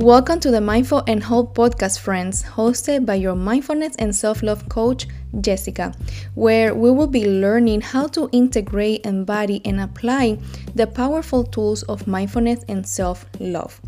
[0.00, 4.66] Welcome to the Mindful and Whole podcast, friends, hosted by your mindfulness and self love
[4.70, 5.06] coach,
[5.42, 5.94] Jessica,
[6.34, 10.38] where we will be learning how to integrate, embody, and apply
[10.74, 13.78] the powerful tools of mindfulness and self love.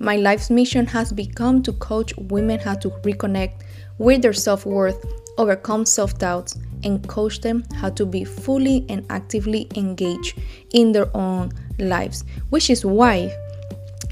[0.00, 3.62] My life's mission has become to coach women how to reconnect
[3.98, 5.06] with their self worth,
[5.38, 10.36] overcome self doubts, and coach them how to be fully and actively engaged
[10.72, 13.32] in their own lives, which is why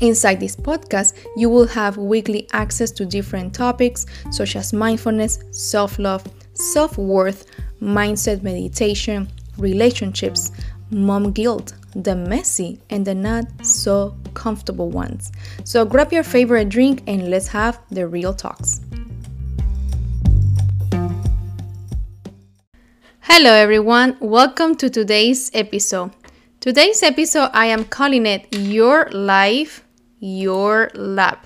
[0.01, 5.99] Inside this podcast, you will have weekly access to different topics such as mindfulness, self
[5.99, 7.47] love, self worth,
[7.83, 10.53] mindset meditation, relationships,
[10.93, 15.33] mom guilt, the messy and the not so comfortable ones.
[15.65, 18.81] So grab your favorite drink and let's have the real talks.
[23.19, 24.17] Hello, everyone.
[24.21, 26.13] Welcome to today's episode.
[26.61, 29.85] Today's episode, I am calling it Your Life
[30.21, 31.39] your lab.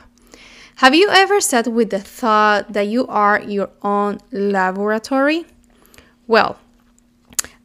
[0.76, 5.46] Have you ever sat with the thought that you are your own laboratory?
[6.26, 6.58] Well,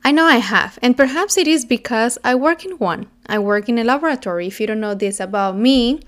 [0.03, 3.07] I know I have, and perhaps it is because I work in one.
[3.25, 4.47] I work in a laboratory.
[4.47, 5.99] If you don't know this about me,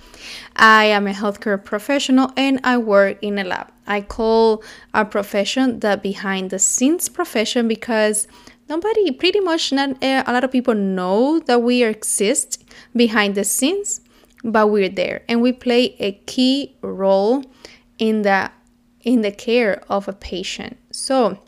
[0.55, 3.71] I am a healthcare professional and I work in a lab.
[3.87, 4.63] I call
[4.93, 8.27] our profession the behind the scenes profession because
[8.69, 12.63] nobody, pretty much not eh, a lot of people know that we exist
[12.95, 13.99] behind the scenes
[14.43, 15.23] but we're there.
[15.27, 17.43] And we play a key role
[17.97, 18.51] in the
[19.01, 20.77] in the care of a patient.
[20.91, 21.39] So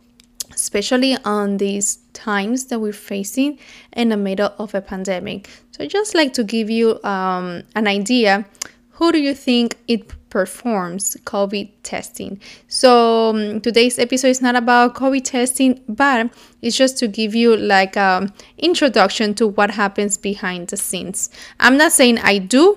[0.54, 3.58] especially on these times that we're facing
[3.94, 5.50] in the middle of a pandemic.
[5.72, 8.46] So I just like to give you um, an idea.
[8.92, 12.40] Who do you think it performs COVID testing.
[12.68, 17.56] So um, today's episode is not about COVID testing, but it's just to give you
[17.56, 21.30] like an introduction to what happens behind the scenes.
[21.60, 22.76] I'm not saying I do.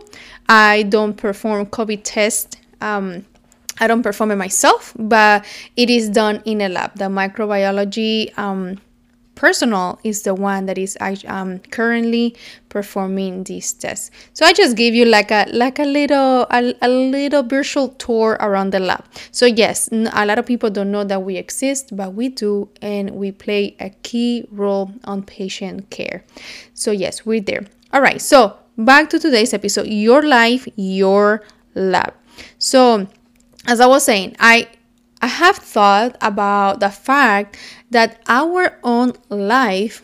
[0.49, 2.59] I don't perform COVID test.
[2.83, 3.25] Um,
[3.81, 5.45] I don't perform it myself, but
[5.77, 6.95] it is done in a lab.
[6.97, 8.81] The microbiology um,
[9.35, 10.97] personal is the one that is
[11.27, 12.35] um, currently
[12.69, 14.11] performing these tests.
[14.33, 18.37] So I just gave you like a like a little a, a little virtual tour
[18.41, 19.05] around the lab.
[19.31, 23.11] So yes, a lot of people don't know that we exist, but we do, and
[23.13, 26.25] we play a key role on patient care.
[26.75, 27.67] So yes, we're there.
[27.93, 28.21] All right.
[28.21, 29.87] So back to today's episode.
[29.87, 31.43] Your life, your
[31.75, 32.15] lab.
[32.59, 33.07] So
[33.67, 34.69] as I was saying, I
[35.25, 37.57] I have thought about the fact
[37.91, 40.03] that our own life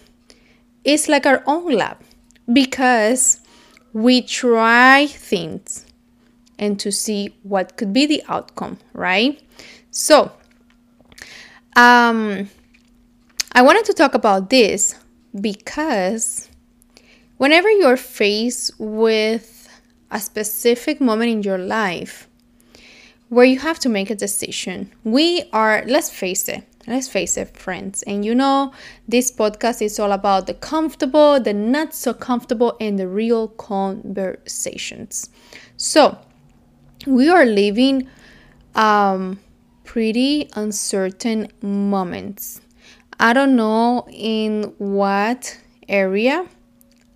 [0.83, 1.99] is like our own lab
[2.51, 3.41] because
[3.93, 5.85] we try things
[6.59, 9.39] and to see what could be the outcome, right?
[9.91, 10.33] So,
[11.77, 12.49] um,
[13.53, 14.95] I wanted to talk about this
[15.39, 16.49] because
[17.37, 19.69] whenever you're faced with
[20.11, 22.27] a specific moment in your life,
[23.31, 24.93] where you have to make a decision.
[25.05, 28.03] We are, let's face it, let's face it, friends.
[28.03, 28.73] And you know,
[29.09, 35.31] this podcast is all about the comfortable, the not so comfortable, and the real conversations.
[35.77, 36.19] So,
[37.07, 38.09] we are living
[38.75, 39.39] um,
[39.85, 42.61] pretty uncertain moments.
[43.21, 45.57] I don't know in what
[45.89, 46.47] area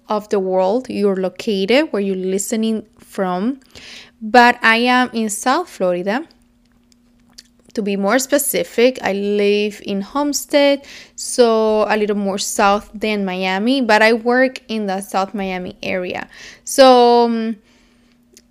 [0.09, 3.61] of the world you're located, where you're listening from,
[4.25, 6.27] but I am in South Florida.
[7.75, 13.83] To be more specific, I live in Homestead, so a little more south than Miami,
[13.83, 16.29] but I work in the South Miami area.
[16.63, 17.57] So, um,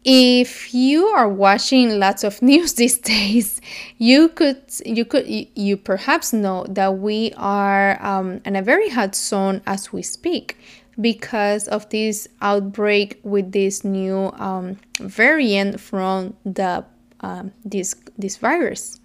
[0.03, 3.61] if you are watching lots of news these days
[3.97, 9.15] you could you could you, perhaps know that we are um, in a very hot
[9.15, 10.57] zone as we speak
[10.99, 16.85] because of this outbreak with this new um, variant from the
[17.21, 18.99] um, this this virus.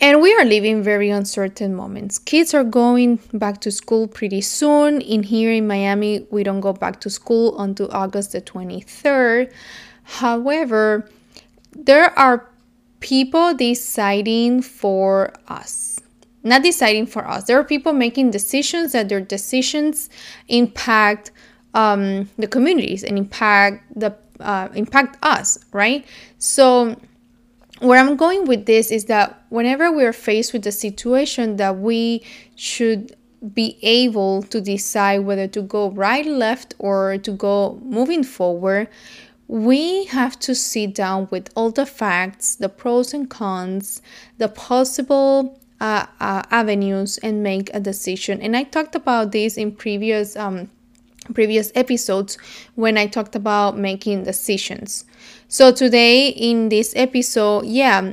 [0.00, 2.18] And we are living very uncertain moments.
[2.18, 5.00] Kids are going back to school pretty soon.
[5.00, 9.52] In here in Miami, we don't go back to school until August the 23rd.
[10.04, 11.10] However,
[11.72, 12.48] there are
[13.00, 15.87] people deciding for us
[16.42, 17.44] not deciding for us.
[17.44, 20.08] There are people making decisions that their decisions
[20.48, 21.30] impact
[21.74, 26.06] um, the communities and impact the uh, impact us, right?
[26.38, 26.96] So
[27.80, 32.24] where I'm going with this is that whenever we're faced with a situation that we
[32.56, 33.16] should
[33.54, 38.88] be able to decide whether to go right, left, or to go moving forward,
[39.46, 44.02] we have to sit down with all the facts, the pros and cons,
[44.38, 48.40] the possible uh, uh, avenues and make a decision.
[48.40, 50.70] And I talked about this in previous um,
[51.34, 52.38] previous episodes
[52.74, 55.04] when I talked about making decisions.
[55.48, 58.12] So today in this episode, yeah,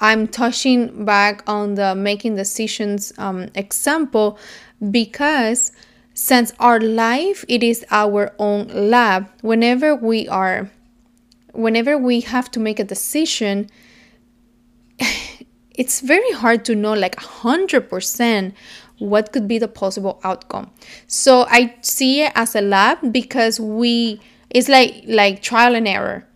[0.00, 4.38] I'm touching back on the making decisions um, example
[4.90, 5.72] because
[6.14, 10.70] since our life it is our own lab whenever we are
[11.52, 13.70] whenever we have to make a decision
[15.74, 18.52] it's very hard to know like 100%
[18.98, 20.70] what could be the possible outcome
[21.06, 24.20] so i see it as a lab because we
[24.50, 26.26] it's like like trial and error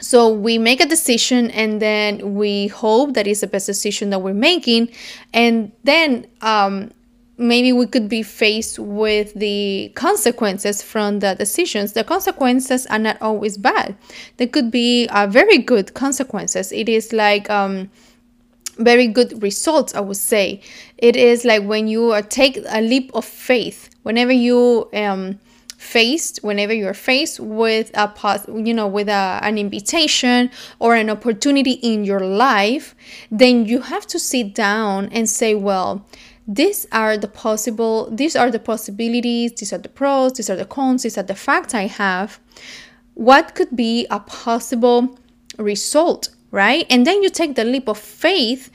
[0.00, 4.20] so we make a decision and then we hope that it's the best decision that
[4.20, 4.88] we're making
[5.32, 6.90] and then um,
[7.38, 11.92] maybe we could be faced with the consequences from the decisions.
[11.92, 13.96] The consequences are not always bad.
[14.36, 16.72] They could be uh, very good consequences.
[16.72, 17.90] It is like um,
[18.78, 20.60] very good results, I would say.
[20.96, 23.90] It is like when you take a leap of faith.
[24.02, 25.38] Whenever you um,
[25.78, 31.08] faced whenever you're faced with a pos- you know with a, an invitation or an
[31.08, 32.96] opportunity in your life
[33.30, 36.04] then you have to sit down and say well
[36.48, 40.64] these are the possible these are the possibilities these are the pros these are the
[40.64, 42.40] cons these are the facts i have
[43.14, 45.16] what could be a possible
[45.58, 46.86] result right?
[46.90, 48.70] And then you take the leap of faith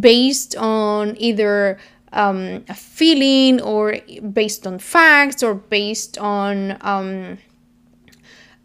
[0.00, 1.78] based on either
[2.12, 3.98] um, a feeling or
[4.32, 7.38] based on facts or based on um,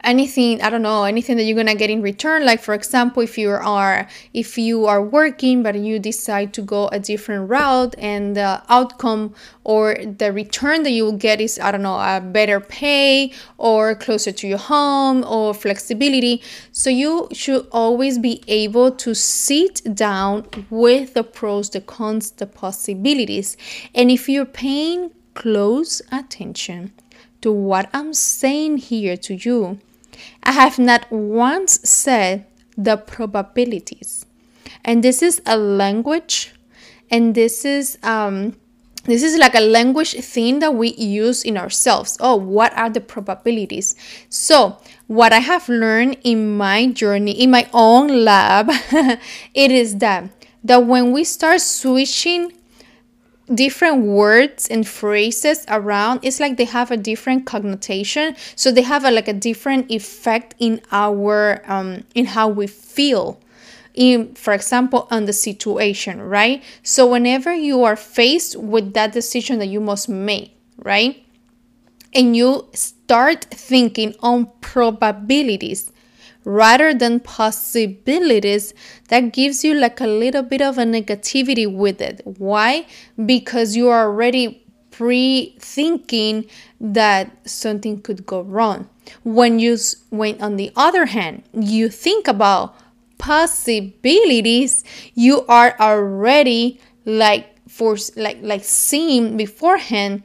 [0.03, 2.45] anything i don't know anything that you're gonna get in return.
[2.45, 6.87] Like for example if you are if you are working but you decide to go
[6.89, 9.33] a different route and the outcome
[9.63, 13.95] or the return that you will get is i don't know a better pay or
[13.95, 16.41] closer to your home or flexibility.
[16.71, 22.45] So you should always be able to sit down with the pros the cons the
[22.45, 23.57] possibilities.
[23.95, 26.93] And if you're paying close attention
[27.41, 29.79] to what i'm saying here to you
[30.43, 32.45] I have not once said
[32.77, 34.25] the probabilities.
[34.83, 36.53] And this is a language
[37.09, 38.55] and this is um
[39.05, 42.17] this is like a language thing that we use in ourselves.
[42.21, 43.95] Oh, what are the probabilities?
[44.29, 44.77] So,
[45.07, 48.69] what I have learned in my journey, in my own lab,
[49.53, 50.29] it is that
[50.63, 52.53] that when we start switching
[53.53, 58.35] different words and phrases around it's like they have a different connotation.
[58.55, 63.39] So they have a, like a different effect in our um in how we feel.
[63.93, 66.63] In for example on the situation right?
[66.83, 71.25] So whenever you are faced with that decision that you must make right?
[72.15, 75.91] And you start thinking on probabilities
[76.45, 78.73] rather than possibilities
[79.09, 82.21] that gives you like a little bit of a negativity with it.
[82.23, 82.85] Why?
[83.25, 86.45] Because you are already pre-thinking
[86.79, 88.89] that something could go wrong.
[89.23, 89.77] When you
[90.09, 92.75] when on the other hand you think about
[93.17, 100.23] possibilities you are already like for like like seeing beforehand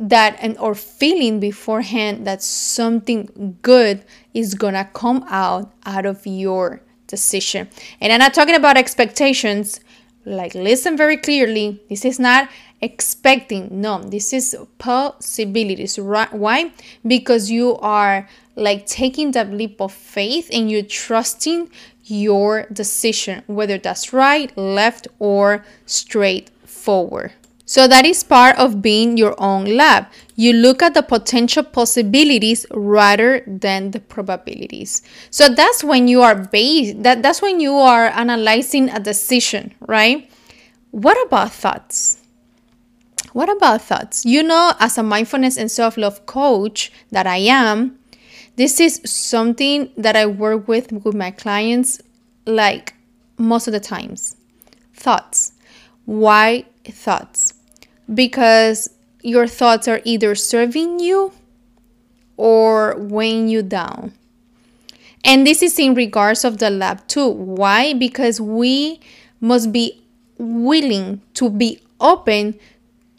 [0.00, 4.02] that and or feeling beforehand that something good
[4.32, 7.68] is gonna come out out of your decision.
[8.00, 9.80] And i'm not talking about expectations.
[10.24, 11.82] Like listen very clearly.
[11.88, 12.48] This is not
[12.80, 13.80] expecting.
[13.80, 16.32] No this is possibilities right?
[16.32, 16.72] Why?
[17.06, 18.26] Because you are
[18.56, 21.70] like taking that leap of faith and you're trusting
[22.04, 27.32] your decision whether that's right left or straight forward
[27.70, 30.06] so that is part of being your own lab.
[30.34, 35.02] You look at the potential possibilities rather than the probabilities.
[35.30, 40.28] So that's when you are based that that's when you are analyzing a decision, right?
[40.90, 42.18] What about thoughts?
[43.34, 44.26] What about thoughts?
[44.26, 48.00] You know, as a mindfulness and self-love coach that I am,
[48.56, 52.02] this is something that I work with with my clients
[52.46, 52.94] like
[53.38, 54.34] most of the times.
[54.92, 55.52] Thoughts.
[56.04, 57.54] Why thoughts?
[58.12, 58.90] Because
[59.22, 61.32] your thoughts are either serving you
[62.36, 64.12] or weighing you down.
[65.24, 67.28] And this is in regards of the lab too.
[67.28, 67.92] Why?
[67.92, 69.00] Because we
[69.40, 70.02] must be
[70.38, 72.58] willing to be open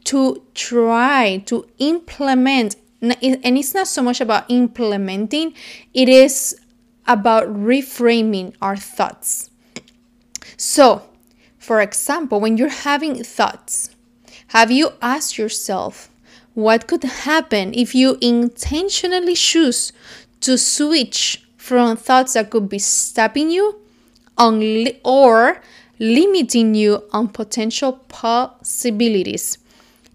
[0.06, 5.56] to try to implement and it's not so much about implementing,
[5.94, 6.60] it is
[7.08, 9.50] about reframing our thoughts.
[10.56, 11.10] So,
[11.58, 13.90] for example, when you're having thoughts,
[14.52, 16.10] have you asked yourself
[16.54, 19.94] what could happen if you intentionally choose
[20.42, 23.80] to switch from thoughts that could be stopping you
[24.38, 25.62] li- or
[26.00, 29.58] limiting you on potential possibilities?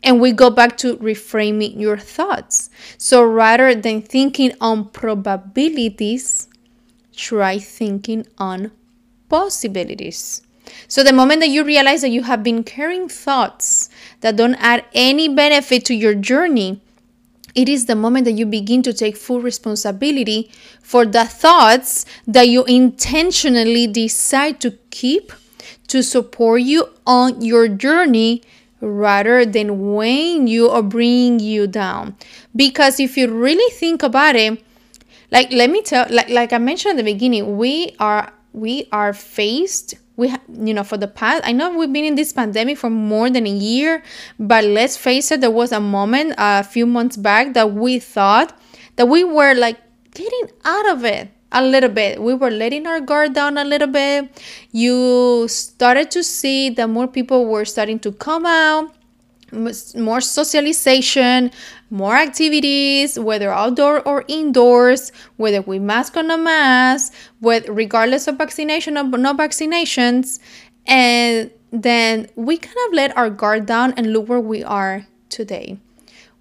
[0.02, 2.68] And we go back to reframing your thoughts.
[2.98, 6.48] So rather than thinking on probabilities,
[7.16, 8.70] try thinking on
[9.30, 10.45] possibilities.
[10.88, 13.88] So, the moment that you realize that you have been carrying thoughts
[14.20, 16.80] that don't add any benefit to your journey,
[17.54, 20.50] it is the moment that you begin to take full responsibility
[20.82, 25.32] for the thoughts that you intentionally decide to keep
[25.88, 28.42] to support you on your journey
[28.80, 32.14] rather than weighing you or bringing you down.
[32.54, 34.62] Because if you really think about it,
[35.30, 39.12] like let me tell like like I mentioned at the beginning, we are we are
[39.12, 42.90] faced we you know for the past i know we've been in this pandemic for
[42.90, 44.02] more than a year
[44.38, 48.58] but let's face it there was a moment a few months back that we thought
[48.96, 49.78] that we were like
[50.14, 52.20] getting out of it a little bit.
[52.20, 54.42] We were letting our guard down a little bit.
[54.72, 58.92] You started to see that more people were starting to come out
[59.52, 61.50] more socialization,
[61.90, 68.36] more activities, whether outdoor or indoors, whether we mask or no mask, with regardless of
[68.36, 70.40] vaccination or no vaccinations,
[70.86, 75.78] and then we kind of let our guard down and look where we are today.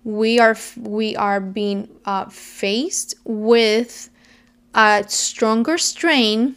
[0.03, 4.09] We are we are being uh, faced with
[4.75, 6.55] a stronger strain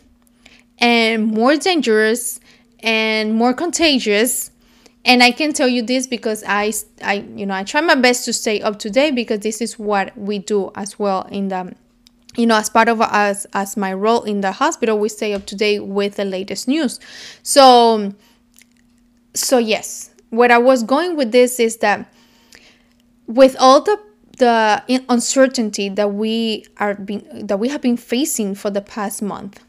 [0.78, 2.40] and more dangerous
[2.80, 4.50] and more contagious
[5.05, 8.25] and i can tell you this because i i you know i try my best
[8.25, 11.73] to stay up to date because this is what we do as well in the
[12.37, 15.45] you know as part of us as my role in the hospital we stay up
[15.47, 17.00] to date with the latest news.
[17.43, 18.14] So
[19.35, 22.12] so yes what i was going with this is that
[23.26, 23.99] with all the
[24.38, 29.64] the uncertainty that we are being that we have been facing for the past month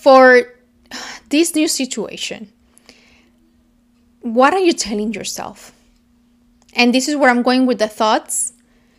[0.00, 0.42] for
[1.30, 2.52] this new situation
[4.24, 5.72] what are you telling yourself?
[6.72, 8.54] And this is where I'm going with the thoughts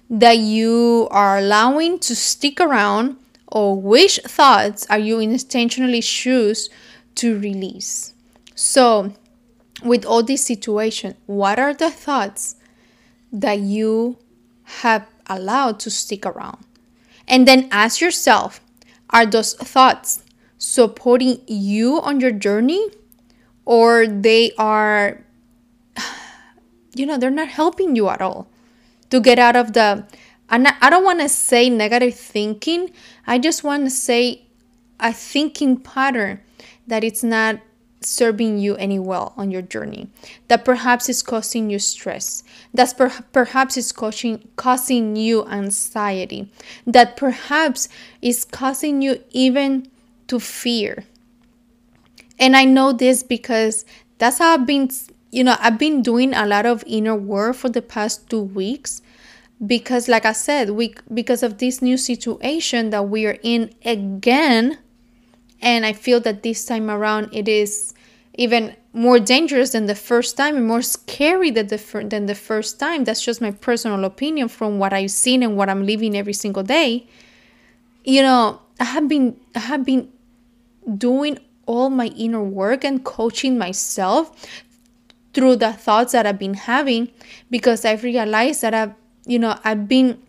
[0.07, 3.17] that you are allowing to stick around,
[3.47, 6.69] or which thoughts are you intentionally choose
[7.15, 8.13] to release.
[8.53, 9.13] So,
[9.83, 12.57] with all this situation, what are the thoughts
[13.33, 14.19] that you
[14.83, 16.63] have allowed to stick around?
[17.27, 18.61] And then ask yourself,
[19.09, 20.23] are those thoughts
[20.59, 22.89] supporting you on your journey
[23.65, 25.21] or they are
[26.95, 28.47] you know they're not helping you at all
[29.09, 30.05] to get out of the
[30.49, 32.91] and i don't want to say negative thinking.
[33.27, 34.43] I just want to say
[34.99, 36.41] a thinking pattern
[36.87, 37.59] that it's not
[38.01, 40.07] serving you any well on your journey
[40.47, 42.43] that perhaps is causing you stress
[42.73, 46.51] that per- perhaps is causing causing you anxiety
[46.85, 47.89] that perhaps
[48.21, 49.89] is causing you even
[50.27, 51.03] to fear
[52.39, 53.85] and I know this because
[54.17, 54.89] that's how I've been,
[55.31, 59.01] you know, I've been doing a lot of inner work for the past two weeks
[59.65, 64.77] because like I said, we because of this new situation that we are in again
[65.61, 67.93] and I feel that this time around it is
[68.35, 72.79] even more dangerous than the first time and more scary than the, than the first
[72.79, 73.03] time.
[73.03, 76.63] That's just my personal opinion from what I've seen and what I'm living every single
[76.63, 77.07] day.
[78.03, 80.09] You know, I have been I have been
[80.97, 84.47] doing all my inner work and coaching myself
[85.33, 87.11] through the thoughts that I've been having
[87.49, 88.93] because I've realized that I've,
[89.25, 90.21] you know, I've been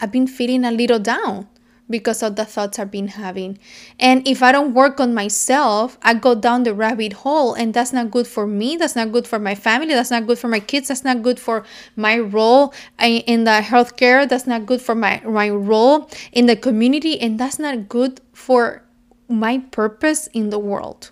[0.00, 1.46] I've been feeling a little down
[1.90, 3.58] because of the thoughts I've been having.
[3.98, 7.92] And if I don't work on myself, I go down the rabbit hole and that's
[7.92, 10.60] not good for me, that's not good for my family, that's not good for my
[10.60, 11.64] kids, that's not good for
[11.96, 17.20] my role in the healthcare, that's not good for my my role in the community
[17.20, 18.82] and that's not good for
[19.30, 21.10] my purpose in the world.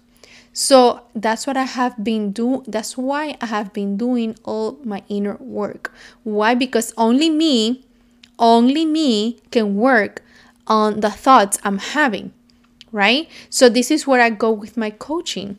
[0.52, 2.64] So that's what I have been doing.
[2.66, 5.92] That's why I have been doing all my inner work.
[6.24, 6.54] Why?
[6.54, 7.84] Because only me,
[8.38, 10.24] only me can work
[10.66, 12.32] on the thoughts I'm having,
[12.90, 13.28] right?
[13.48, 15.58] So this is where I go with my coaching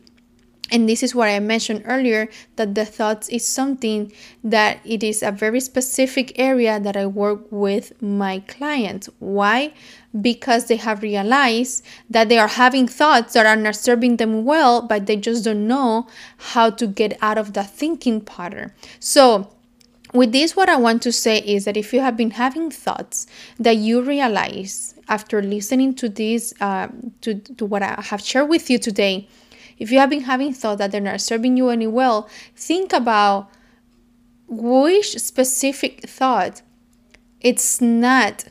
[0.70, 4.12] and this is what i mentioned earlier that the thoughts is something
[4.42, 9.08] that it is a very specific area that i work with my clients.
[9.18, 9.72] Why?
[10.20, 14.82] Because they have realized that they are having thoughts that are not serving them well
[14.82, 16.06] but they just don't know
[16.54, 18.72] how to get out of that thinking pattern.
[18.98, 19.50] So
[20.12, 23.28] with this what i want to say is that if you have been having thoughts
[23.60, 26.88] that you realize after listening to this uh,
[27.20, 29.28] to, to what i have shared with you today
[29.80, 33.50] if you have been having thoughts that they're not serving you any well, think about
[34.46, 36.62] which specific thought
[37.40, 38.44] it's not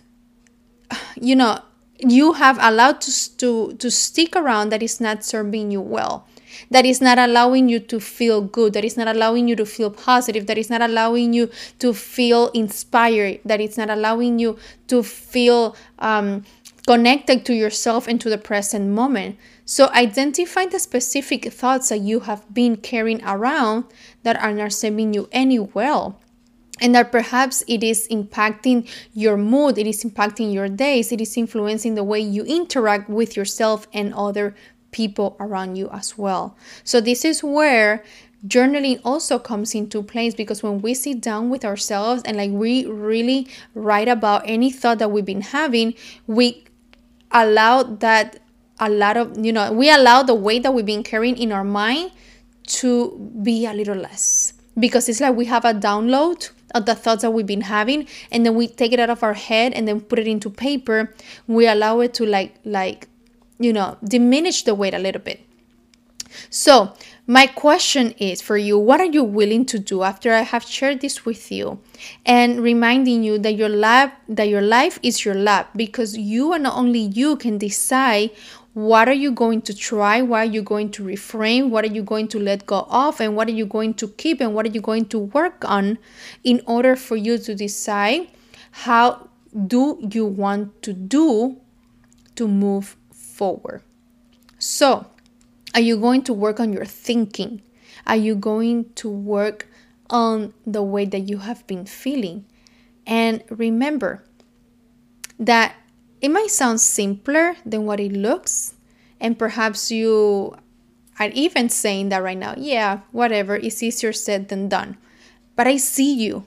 [1.16, 1.62] you know
[2.00, 6.26] you have allowed to, to to stick around that is not serving you well
[6.72, 9.90] that is not allowing you to feel good, that is not allowing you to feel
[9.90, 14.58] positive, that is not allowing you to feel inspired, that is not allowing you
[14.88, 16.44] to feel um,
[16.86, 19.38] connected to yourself and to the present moment.
[19.66, 23.86] So identify the specific thoughts that you have been carrying around
[24.24, 26.20] that are not serving you any well
[26.82, 31.38] and that perhaps it is impacting your mood, it is impacting your days, it is
[31.38, 34.56] influencing the way you interact with yourself and other
[34.92, 36.58] people around you as well.
[36.84, 38.04] So, this is where
[38.48, 42.86] journaling also comes into place because when we sit down with ourselves and like we
[42.86, 45.94] really write about any thought that we've been having,
[46.26, 46.64] we
[47.32, 48.40] allow that
[48.80, 51.64] a lot of, you know, we allow the weight that we've been carrying in our
[51.64, 52.12] mind
[52.64, 54.54] to be a little less.
[54.78, 58.46] Because it's like we have a download of the thoughts that we've been having and
[58.46, 61.14] then we take it out of our head and then put it into paper.
[61.48, 63.08] We allow it to like like
[63.60, 65.42] you know diminish the weight a little bit.
[66.50, 66.94] So
[67.30, 71.00] my question is for you what are you willing to do after i have shared
[71.00, 71.80] this with you
[72.26, 76.64] and reminding you that your lab that your life is your lab because you and
[76.64, 78.32] not only you can decide
[78.74, 80.22] what are you going to try?
[80.22, 81.70] What are you going to reframe?
[81.70, 83.20] What are you going to let go of?
[83.20, 84.40] And what are you going to keep?
[84.40, 85.98] And what are you going to work on
[86.44, 88.30] in order for you to decide
[88.72, 89.28] how
[89.68, 91.58] do you want to do
[92.36, 93.82] to move forward?
[94.60, 95.08] So,
[95.74, 97.62] are you going to work on your thinking?
[98.08, 99.68] Are you going to work
[100.10, 102.46] on the way that you have been feeling?
[103.06, 104.24] And remember
[105.40, 105.76] that
[106.22, 108.74] it might sound simpler than what it looks,
[109.20, 110.56] and perhaps you
[111.20, 112.56] are even saying that right now.
[112.58, 114.98] Yeah, whatever, it's easier said than done.
[115.56, 116.46] But I see you,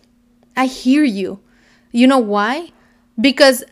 [0.56, 1.40] I hear you.
[1.90, 2.72] You know why?
[3.20, 3.64] Because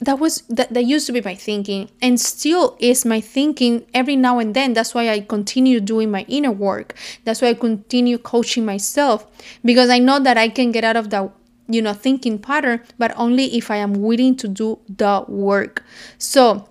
[0.00, 4.16] that was that, that used to be my thinking and still is my thinking every
[4.16, 4.74] now and then.
[4.74, 6.94] That's why i continue doing my inner work.
[7.24, 9.26] That's why i continue coaching myself
[9.64, 11.30] because i know that i can get out of that
[11.68, 15.82] you know thinking pattern but only if i am willing to do the work.
[16.18, 16.68] So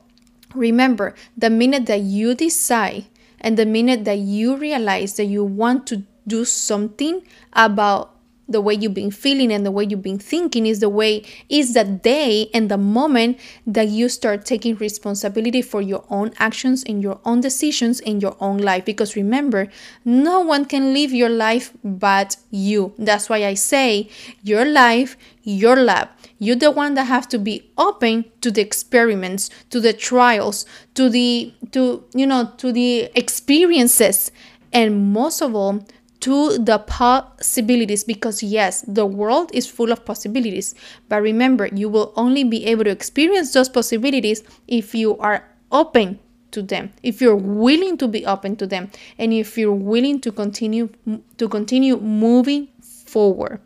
[0.54, 3.06] remember the minute that you decide
[3.42, 7.22] and the minute that you realize that you want to do something
[7.54, 8.15] about
[8.48, 11.74] the way you've been feeling and the way you've been thinking is the way is
[11.74, 17.02] the day and the moment that you start taking responsibility for your own actions and
[17.02, 18.86] your own decisions in your own life.
[18.86, 19.68] Because remember
[20.04, 22.94] no one can live your life but you.
[22.98, 24.10] That's why i say
[24.44, 26.10] your life your lab.
[26.40, 31.10] You're the one that have to be open to the experiments to the trials to
[31.10, 34.32] the to you know to the experiences.
[34.74, 35.86] And most of all
[36.26, 40.74] to the possibilities because yes the world is full of possibilities.
[41.08, 46.18] But remember you will only be able to experience those possibilities if you are open
[46.52, 50.32] to them if you're willing to be open to them and if you're willing to
[50.32, 50.90] continue
[51.38, 53.60] to continue moving forward.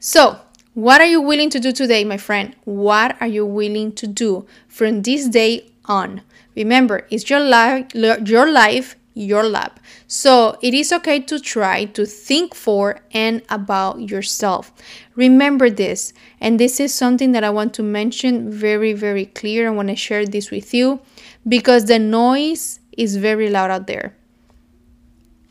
[0.00, 0.38] So
[0.74, 2.56] what are you willing to do today my friend?
[2.64, 6.22] What are you willing to do from this day on?
[6.56, 9.72] Remember it's your life your life your lab.
[10.06, 14.72] So it is okay to try to think for and about yourself.
[15.14, 19.68] Remember this, and this is something that I want to mention very, very clear.
[19.68, 21.00] I want to share this with you
[21.48, 24.14] because the noise is very loud out there.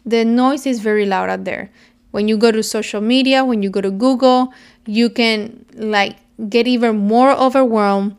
[0.06, 1.72] The noise is very loud out there.
[2.12, 4.54] When you go to social media, when you go to Google,
[4.86, 6.18] you can like
[6.50, 8.18] get even more overwhelmed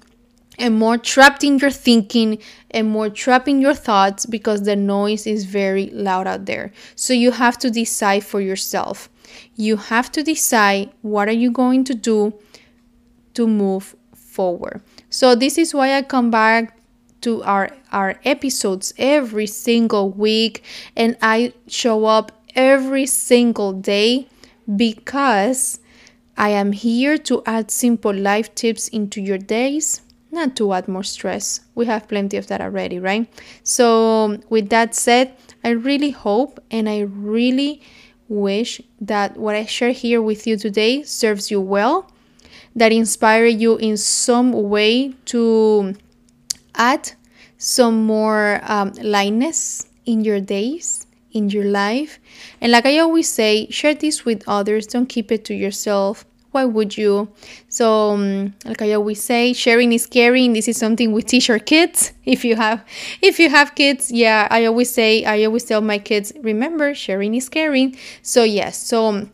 [0.59, 2.39] and more trapped in your thinking
[2.77, 6.73] and more trapping your thoughts because the noise is very loud out there.
[6.95, 9.09] So you have to decide for yourself.
[9.57, 12.39] You have to decide what are you going to do
[13.33, 14.83] to move forward.
[15.09, 16.79] So this is why I come back
[17.23, 20.63] to our our episodes every single week
[20.95, 24.29] and I show up every single day
[24.77, 25.81] because
[26.37, 31.05] I am here to add simple life tips into your days not to add more
[31.05, 31.61] stress.
[31.75, 33.29] We have plenty of that already, right?
[33.63, 35.35] So, with that said,
[35.65, 37.81] I really hope and I really
[38.29, 42.11] wish that what I share here with you today serves you well,
[42.75, 45.95] that inspire you in some way to
[46.75, 47.13] add
[47.59, 52.19] some more um, lightness in your days, in your life.
[52.61, 56.65] And like I always say, share this with others, don't keep it to yourself why
[56.65, 57.29] would you?
[57.69, 60.53] So, um, like I always say, sharing is caring.
[60.53, 62.13] This is something we teach our kids.
[62.27, 62.85] If you have,
[63.23, 67.35] if you have kids, yeah, I always say, I always tell my kids, remember, sharing
[67.35, 67.97] is caring.
[68.23, 69.07] So yes, so.
[69.07, 69.33] Um,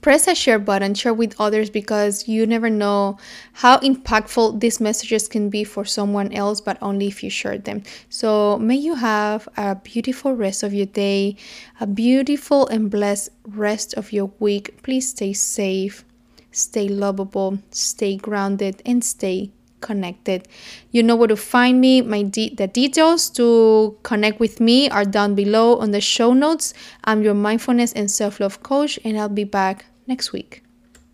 [0.00, 3.18] press a share button, share with others because you never know
[3.52, 7.82] how impactful these messages can be for someone else, but only if you share them.
[8.08, 11.36] So, may you have a beautiful rest of your day,
[11.80, 14.82] a beautiful and blessed rest of your week.
[14.82, 16.04] Please stay safe,
[16.52, 20.48] stay lovable, stay grounded, and stay connected.
[20.92, 22.00] You know where to find me.
[22.00, 26.72] My de- the details to connect with me are down below on the show notes.
[27.04, 30.61] I'm your mindfulness and self-love coach and I'll be back next week.